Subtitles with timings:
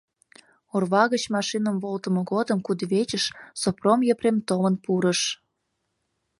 [0.75, 3.23] Орва гыч машиным волтымо годым кудывечыш
[3.61, 5.21] Сопром Епрем толын пурыш.